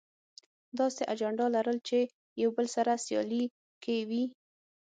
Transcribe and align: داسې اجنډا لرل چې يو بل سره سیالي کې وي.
داسې 0.79 1.01
اجنډا 1.13 1.47
لرل 1.55 1.77
چې 1.87 1.99
يو 2.41 2.49
بل 2.57 2.67
سره 2.75 2.91
سیالي 3.05 3.43
کې 3.83 3.95
وي. 4.09 4.23